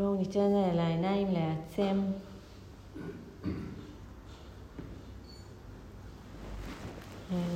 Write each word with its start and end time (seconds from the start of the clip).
בואו 0.00 0.14
ניתן 0.14 0.50
לעיניים 0.74 1.28
להעצם. 1.32 2.00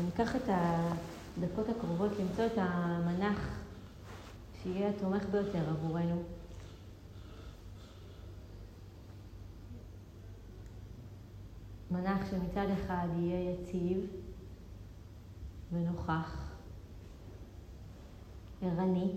ניקח 0.04 0.36
את 0.36 0.42
הדקות 0.46 1.68
הקרובות 1.68 2.10
למצוא 2.20 2.46
את 2.46 2.52
המנח 2.56 3.58
שיהיה 4.62 4.90
התומך 4.90 5.24
ביותר 5.24 5.70
עבורנו. 5.70 6.22
מנח 11.90 12.30
שמצד 12.30 12.66
אחד 12.72 13.06
יהיה 13.18 13.52
יציב 13.52 14.06
ונוכח, 15.72 16.52
ערני, 18.62 19.12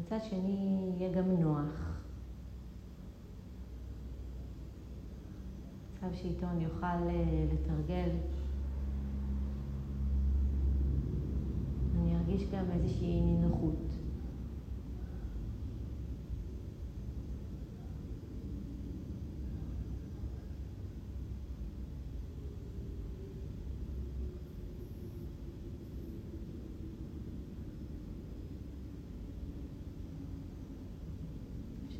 ומצד 0.00 0.18
שני 0.24 0.92
יהיה 0.98 1.12
גם 1.12 1.30
נוח. 1.30 2.00
מצב 5.94 6.14
שאיתו 6.14 6.46
אני 6.46 6.66
אוכל 6.66 6.86
אה, 6.86 7.46
לתרגל. 7.52 8.10
אני 11.94 12.16
ארגיש 12.16 12.42
גם 12.52 12.64
איזושהי 12.70 13.20
נינוחות. 13.20 13.99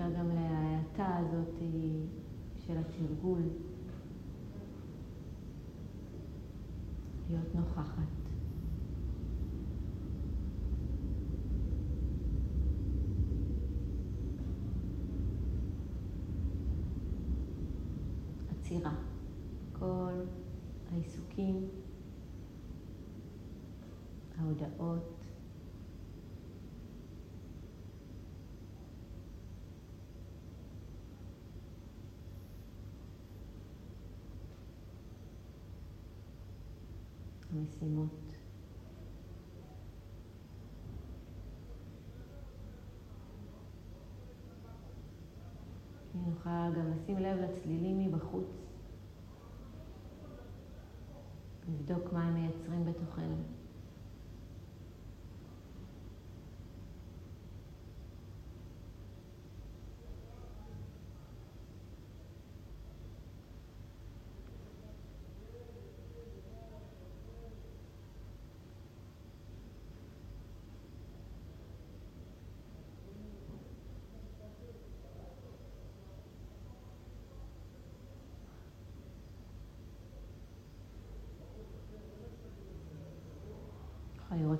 אפשר 0.01 0.19
גם 0.19 0.29
להאטה 0.29 1.17
הזאת 1.17 1.59
של 2.67 2.77
התרגול 2.79 3.43
להיות 7.31 7.55
נוכחת. 7.55 8.03
עצירה. 18.51 18.93
כל 19.73 20.12
העיסוקים, 20.93 21.69
ההודעות, 24.39 25.20
המשימות. 37.53 38.11
אני 46.15 46.33
יכולה 46.37 46.71
גם 46.77 46.91
לשים 46.91 47.19
לב 47.19 47.39
לצלילים 47.39 47.98
מבחוץ, 47.98 48.47
לבדוק 51.69 52.12
מה 52.12 52.25
הם 52.25 52.34
מייצרים 52.34 52.84
בתוכנו. 52.84 53.59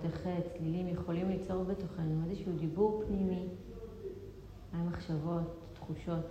לראות 0.03 0.15
איך 0.15 0.27
אה, 0.27 0.41
צלילים 0.57 0.89
יכולים 0.89 1.29
ליצור 1.29 1.65
בתוכנו 1.65 2.31
איזשהו 2.31 2.53
דיבור 2.53 3.03
פנימי, 3.07 3.49
מה 4.73 4.85
מחשבות, 4.85 5.67
תחושות. 5.75 6.27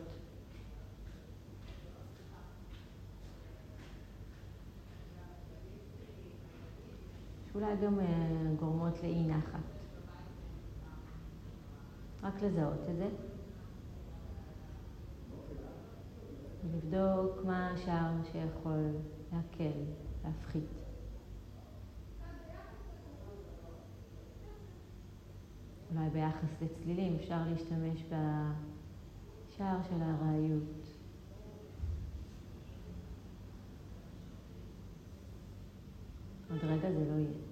שאולי 7.52 7.75
גם 7.84 8.00
אה, 8.00 8.06
גורמות 8.59 9.03
לאי 9.03 9.28
נחת. 9.28 9.59
רק 12.24 12.41
לזהות 12.41 12.90
את 12.91 12.97
זה. 12.97 13.09
ולבדוק 16.63 17.46
מה 17.46 17.72
השאר 17.72 18.12
שיכול 18.31 18.91
להקל, 19.34 19.79
להפחית. 20.24 20.90
אולי 25.91 25.99
ביחס 26.14 26.62
לצלילים 26.62 27.16
אפשר 27.16 27.38
להשתמש 27.50 28.03
בשער 28.03 29.78
של 29.90 30.02
הארעיות. 30.02 30.64
עוד 36.52 36.59
רגע 36.64 36.92
זה 36.92 37.06
לא 37.12 37.20
יהיה. 37.20 37.49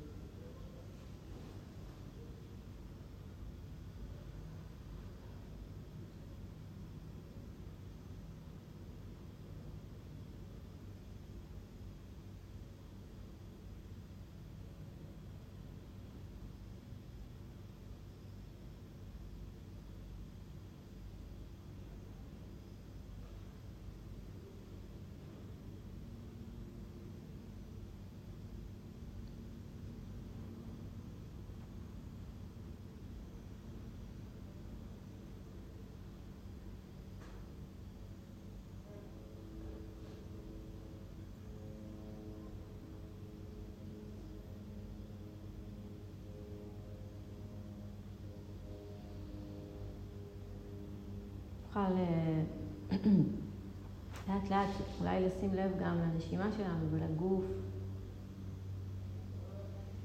נוכל 51.78 51.98
אה, 51.98 52.44
לאט 54.28 54.50
לאט 54.50 54.70
אולי 55.00 55.26
לשים 55.26 55.54
לב 55.54 55.72
גם 55.80 55.98
לנשימה 55.98 56.52
שלנו 56.58 56.86
ולגוף, 56.92 57.46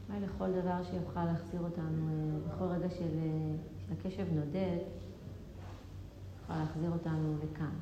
אולי 0.08 0.20
לכל 0.20 0.52
דבר 0.60 0.82
שיוכל 0.82 1.24
להחזיר 1.24 1.60
אותנו 1.60 2.08
אה, 2.08 2.54
בכל 2.54 2.64
רגע 2.64 2.90
של, 2.90 3.19
אה, 3.19 3.54
שהקשב 3.88 4.26
נודד, 4.32 4.78
יוכל 6.40 6.56
להחזיר 6.58 6.90
אותנו 6.90 7.36
לכאן. 7.44 7.75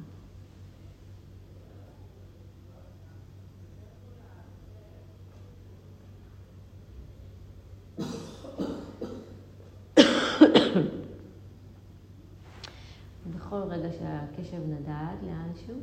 בכל 13.50 13.62
רגע 13.69 13.93
שהקשב 14.10 14.62
נדד 14.66 15.16
לאנשהו, 15.22 15.76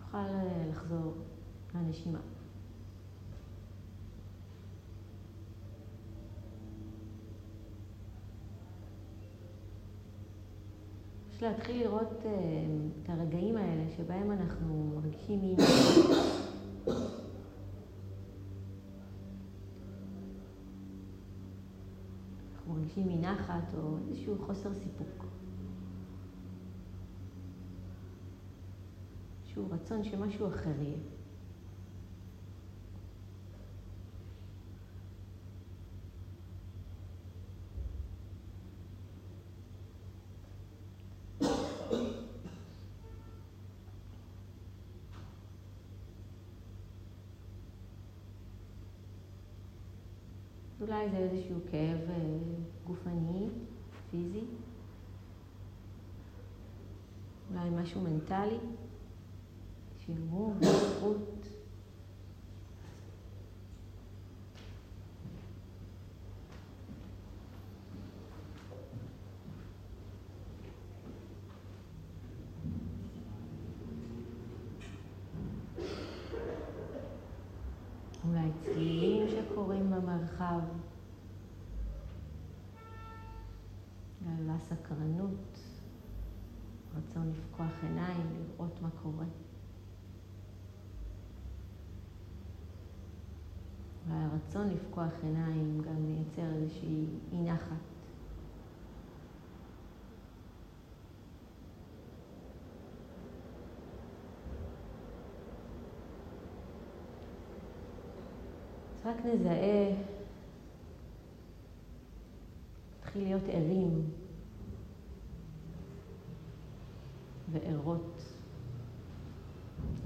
נוכל 0.00 0.16
אה, 0.18 0.66
לחזור 0.70 1.14
לנשימה. 1.74 2.18
יש 11.30 11.42
להתחיל 11.42 11.82
לראות 11.82 12.20
uh, 12.22 12.26
את 13.02 13.10
הרגעים 13.10 13.56
האלה 13.56 13.90
שבהם 13.96 14.30
אנחנו 14.30 14.92
מרגישים 14.94 15.40
מי 15.40 15.54
אנחנו 22.54 22.74
מרגישים 22.74 23.08
אי 23.08 23.16
נחת 23.16 23.74
או 23.74 23.96
איזשהו 24.08 24.38
חוסר 24.46 24.74
סיפוק. 24.74 25.24
איזשהו 29.52 29.70
רצון 29.70 30.04
שמשהו 30.04 30.48
אחר 30.48 30.70
יהיה. 30.80 30.98
אולי 50.80 51.10
זה 51.10 51.16
איזשהו 51.16 51.56
כאב 51.70 52.10
אה, 52.10 52.38
גופני, 52.86 53.48
פיזי, 54.10 54.44
אולי 57.50 57.70
משהו 57.70 58.00
מנטלי, 58.00 58.58
שימור, 60.06 60.54
זכות. 60.60 61.46
אולי 78.24 78.48
צלילים 78.62 79.28
שקורים 79.28 79.90
במרחב. 79.90 80.60
אולי 84.26 84.58
סקרנות, 84.58 85.58
רצון 86.96 87.32
לפקוח 87.32 87.70
עיניים, 87.82 88.26
לראות 88.36 88.82
מה 88.82 88.88
קורה. 89.02 89.24
הרצון 94.12 94.70
לפקוח 94.70 95.12
עיניים 95.22 95.82
גם 95.82 96.06
מייצר 96.06 96.54
איזושהי 96.54 97.06
אי 97.32 97.42
נחת. 97.42 97.76
אז 109.04 109.06
רק 109.06 109.16
נזהה, 109.24 109.92
נתחיל 112.98 113.24
להיות 113.24 113.42
ערים 113.48 114.10
וערות 117.52 118.22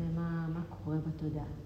למה 0.00 0.46
מה 0.48 0.62
קורה 0.68 0.96
בתודעה. 0.96 1.65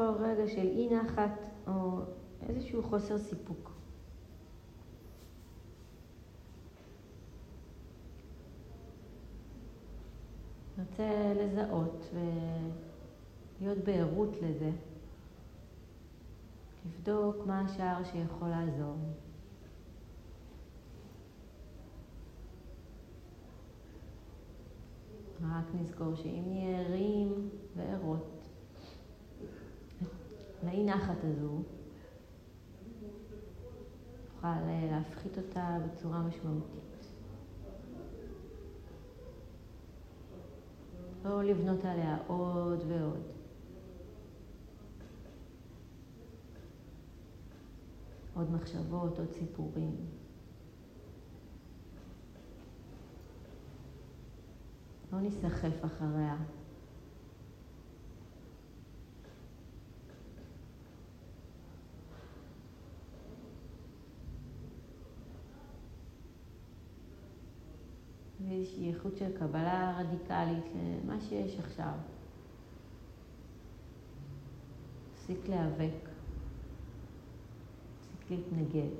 בכל 0.00 0.24
רגע 0.24 0.48
של 0.48 0.66
אי 0.66 0.88
נחת 0.94 1.40
או 1.66 2.00
איזשהו 2.48 2.82
חוסר 2.82 3.18
סיפוק. 3.18 3.70
נרצה 10.78 11.32
לזהות 11.36 12.10
ולהיות 13.60 13.78
בערות 13.78 14.36
לזה, 14.42 14.70
לבדוק 16.86 17.36
מה 17.46 17.60
השער 17.60 18.04
שיכול 18.04 18.48
לעזור. 18.48 18.96
רק 25.42 25.64
נזכור 25.74 26.14
שאם 26.14 26.42
נהיה 26.46 26.80
ערים 26.80 27.48
וערות 27.76 28.39
לאי 30.62 30.84
נחת 30.84 31.24
הזו, 31.24 31.62
נוכל 34.34 34.60
להפחית 34.90 35.38
אותה 35.38 35.78
בצורה 35.86 36.22
משמעותית. 36.22 36.80
לא 41.24 41.42
לבנות 41.42 41.84
עליה 41.84 42.18
עוד 42.26 42.84
ועוד. 42.88 43.22
עוד 48.34 48.50
מחשבות, 48.52 49.18
עוד 49.18 49.32
סיפורים. 49.32 49.96
לא 55.12 55.20
ניסחף 55.20 55.84
אחריה. 55.84 56.36
איכות 69.00 69.16
של 69.16 69.38
קבלה 69.38 69.98
רדיקלית 69.98 70.64
למה 70.74 71.20
שיש 71.20 71.58
עכשיו. 71.58 71.92
תפסיק 75.14 75.48
להיאבק, 75.48 76.08
תפסיק 78.00 78.30
להתנגד. 78.30 78.94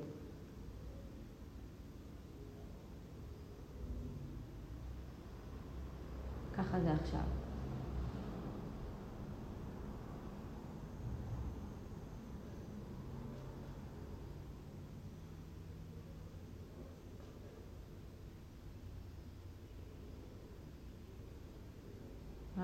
ככה 6.53 6.79
זה 6.79 6.93
עכשיו. 6.93 7.50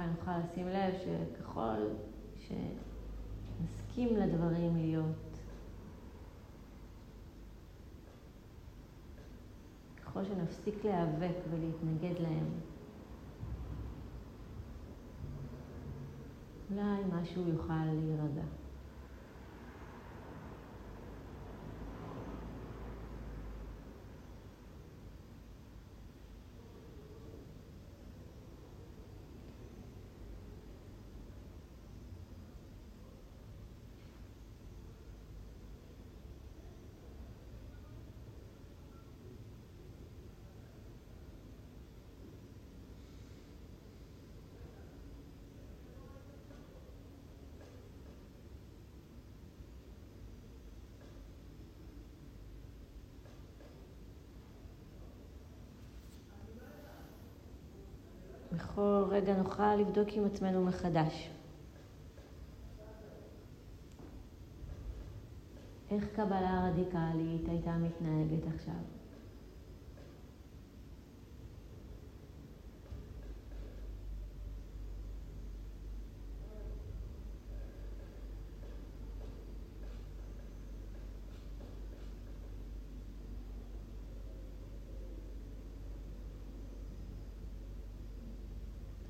נוכל 0.10 0.38
לשים 0.38 0.68
לב 0.68 0.94
שככל 0.98 1.78
שנסכים 2.38 4.18
לדברים 4.18 4.76
להיות, 4.78 5.40
ככל 10.06 10.26
שנפסיק 10.26 10.86
להיאבק 10.86 11.36
ולהתנגד 11.50 12.20
להם, 12.20 12.48
אולי 16.72 17.04
משהו 17.12 17.48
יוכל 17.48 17.86
להירגע. 17.86 18.44
בכל 58.58 59.04
רגע 59.10 59.38
נוכל 59.38 59.76
לבדוק 59.76 60.08
עם 60.12 60.26
עצמנו 60.26 60.66
מחדש. 60.66 61.30
איך 65.92 66.04
קבלה 66.16 66.70
רדיקלית 66.72 67.50
הייתה 67.50 67.78
מתנהגת 67.78 68.48
עכשיו? 68.56 68.74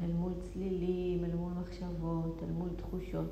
אל 0.01 0.11
מול 0.11 0.33
צלילים, 0.39 1.25
אל 1.25 1.35
מול 1.35 1.51
מחשבות, 1.53 2.43
אל 2.43 2.51
מול 2.51 2.69
תחושות. 2.77 3.29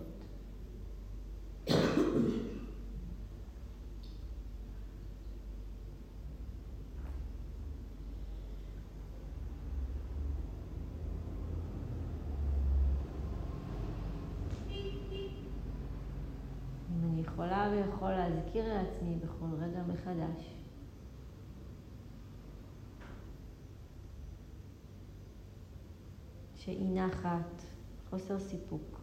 אם 16.90 17.10
אני 17.14 17.24
יכולה 17.80 17.86
ויכול 17.88 18.12
להזכיר 18.12 18.74
לעצמי 18.74 19.16
בכל 19.16 19.46
רגע 19.60 19.84
מחדש 19.84 20.56
שאי 26.56 26.88
נחת, 26.88 27.64
חוסר 28.10 28.40
סיפוק, 28.40 29.00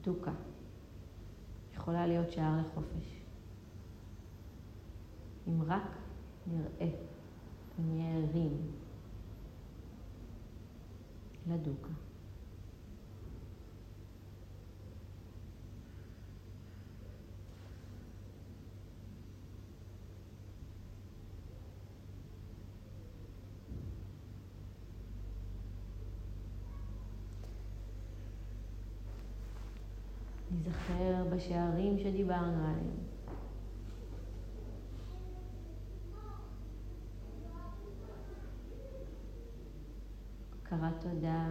דוקה, 0.00 0.32
יכולה 1.74 2.06
להיות 2.06 2.32
שער 2.32 2.60
לחופש. 2.60 3.20
אם 5.48 5.62
רק 5.62 5.96
נראה 6.46 6.90
ונהיה 7.78 8.16
ערים 8.16 8.72
לדוקה. 11.46 12.03
ניזכר 30.54 31.24
בשערים 31.30 31.98
שדיברנו 31.98 32.64
עליהם. 32.64 33.04
הכרת 40.62 41.00
תודה, 41.00 41.50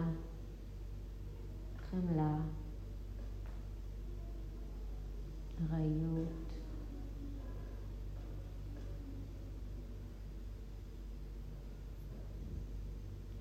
חמלה, 1.90 2.36
ארעיות, 5.60 6.52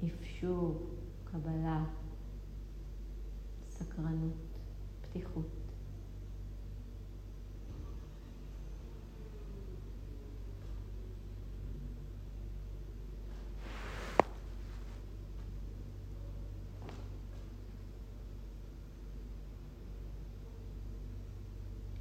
אפשור, 0.06 0.82
קבלה, 1.24 1.84
סקרנות, 3.70 4.53
פתיחות. 5.14 5.46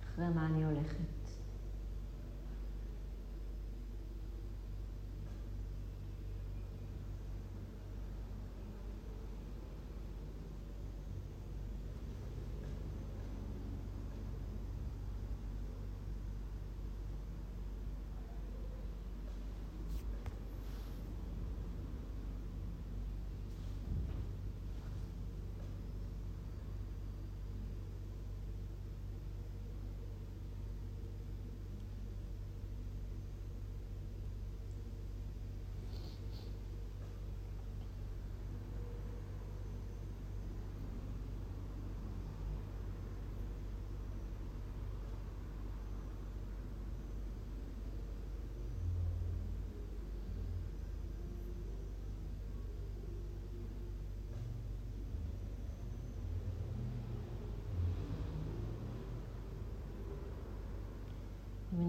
אחרי 0.04 0.28
מה 0.34 0.46
אני 0.46 0.64
הולכת. 0.64 1.21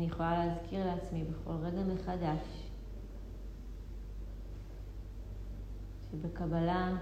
אני 0.04 0.12
יכולה 0.12 0.46
להזכיר 0.46 0.86
לעצמי 0.86 1.24
בכל 1.24 1.52
רגע 1.52 1.82
מחדש 1.94 2.70
שבקבלה 6.12 6.96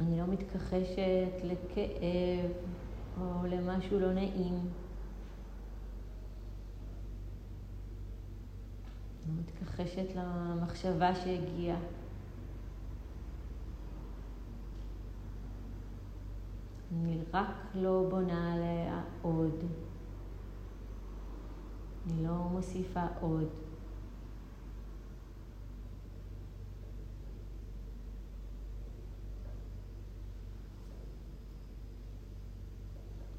אני 0.00 0.18
לא 0.20 0.26
מתכחשת 0.26 1.32
לכאב 1.44 2.50
או 3.20 3.46
למשהו 3.46 4.00
לא 4.00 4.12
נעים. 4.12 4.70
אני 9.26 9.40
מתכחשת 9.40 10.16
למחשבה 10.16 11.14
שהגיעה. 11.14 11.78
אני 16.92 17.18
רק 17.32 17.56
לא 17.74 18.06
בונה 18.10 18.54
עליה 18.54 19.02
עוד. 19.22 19.64
אני 22.10 22.22
לא 22.26 22.48
מוסיפה 22.52 23.06
עוד. 23.20 23.48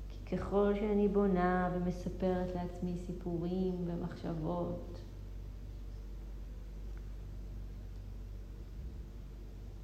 כי 0.10 0.38
ככל 0.38 0.74
שאני 0.76 1.08
בונה 1.08 1.72
ומספרת 1.76 2.56
לעצמי 2.56 2.96
סיפורים 3.08 3.74
ומחשבות, 3.88 5.00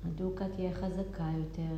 הדוקה 0.05 0.45
תהיה 0.49 0.73
חזקה 0.73 1.29
יותר. 1.37 1.75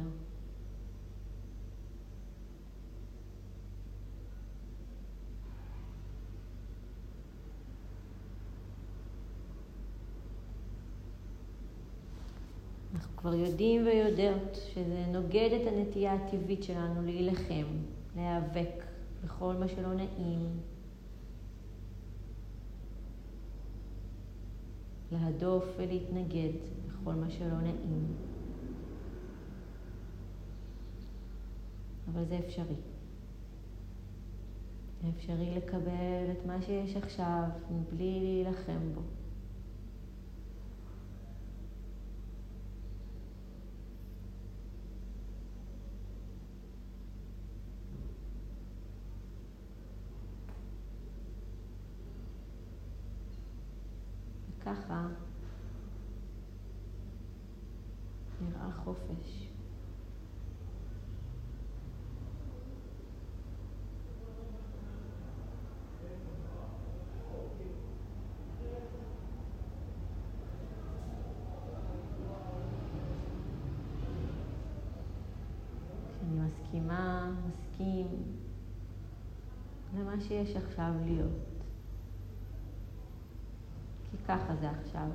אנחנו 12.93 13.17
כבר 13.17 13.33
יודעים 13.33 13.85
ויודעות 13.85 14.55
שזה 14.73 15.05
נוגד 15.07 15.49
את 15.61 15.67
הנטייה 15.67 16.13
הטבעית 16.13 16.63
שלנו 16.63 17.01
להילחם, 17.01 17.65
להיאבק 18.15 18.83
בכל 19.23 19.53
מה 19.53 19.67
שלא 19.67 19.93
נעים, 19.93 20.59
להדוף 25.11 25.65
ולהתנגד 25.77 26.53
בכל 26.87 27.13
מה 27.13 27.29
שלא 27.29 27.61
נעים. 27.61 28.07
אבל 32.13 32.25
זה 32.25 32.39
אפשרי. 32.47 32.75
זה 35.01 35.07
אפשרי 35.17 35.55
לקבל 35.55 36.31
את 36.31 36.45
מה 36.45 36.61
שיש 36.61 36.95
עכשיו 36.95 37.43
מבלי 37.71 38.19
להילחם 38.21 38.93
בו. 38.95 39.01
ככה 54.69 55.07
נראה 58.41 58.71
חופש. 58.71 59.49
מסכימה, 76.31 77.31
מסכים 77.47 78.07
למה 79.93 80.21
שיש 80.21 80.55
עכשיו 80.55 80.91
להיות. 81.05 81.48
ככה 84.29 84.55
זה 84.61 84.67
עכשיו. 84.69 85.07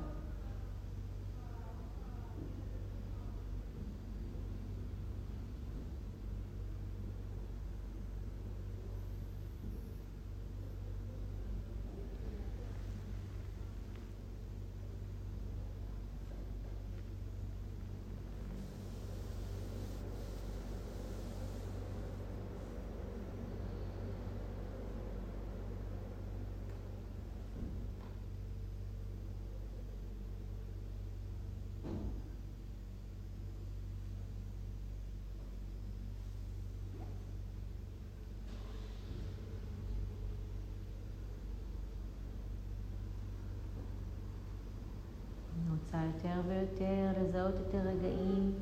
רוצה 45.95 46.27
יותר 46.27 46.41
ויותר 46.47 47.21
לזהות 47.21 47.55
את 47.55 47.73
הרגעים 47.73 48.53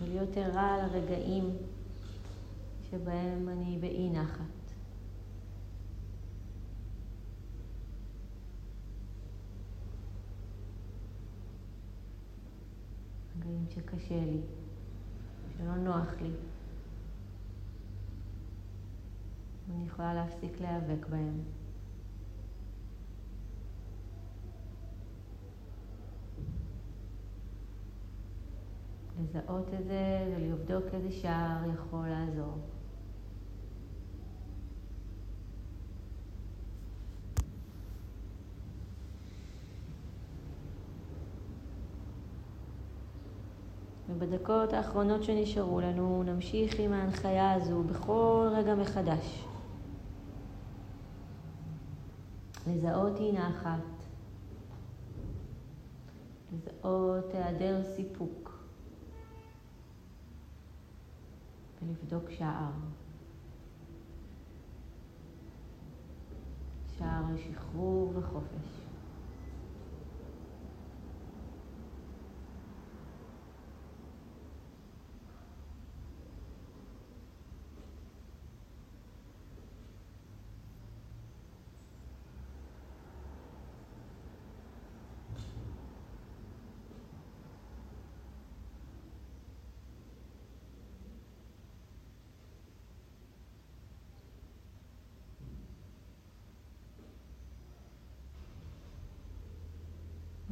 ולהיות 0.00 0.36
ערה 0.36 0.78
לרגעים 0.78 1.56
שבהם 2.90 3.48
אני 3.48 3.78
באי 3.80 4.10
נחת. 4.10 4.42
רגעים 13.38 13.64
שקשה 13.68 14.24
לי, 14.24 14.40
שלא 15.56 15.74
נוח 15.74 16.12
לי. 16.22 16.30
אני 19.70 19.86
יכולה 19.86 20.14
להפסיק 20.14 20.60
להיאבק 20.60 21.06
בהם. 21.10 21.61
לזהות 29.22 29.66
את 29.80 29.84
זה 29.84 30.34
ולבדוק 30.36 30.84
איזה 30.94 31.10
שער 31.12 31.58
יכול 31.74 32.08
לעזור. 32.08 32.58
ובדקות 44.08 44.72
האחרונות 44.72 45.22
שנשארו 45.22 45.80
לנו 45.80 46.22
נמשיך 46.22 46.78
עם 46.78 46.92
ההנחיה 46.92 47.52
הזו 47.52 47.82
בכל 47.82 48.48
רגע 48.52 48.74
מחדש. 48.74 49.44
לזהות 52.66 53.16
אי 53.16 53.32
נחת, 53.32 53.78
לזהות 56.52 57.34
היעדר 57.34 57.82
סיפוק. 57.96 58.41
ולבדוק 61.86 62.30
שער. 62.30 62.70
שער 66.98 67.22
לשחרור 67.34 68.12
וחופש. 68.16 68.91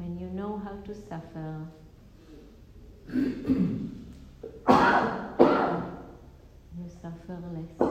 When 0.01 0.19
you 0.19 0.31
know 0.31 0.57
how 0.65 0.79
to 0.87 0.95
suffer, 0.95 1.67
you 6.79 6.89
suffer 7.03 7.37
less. 7.53 7.90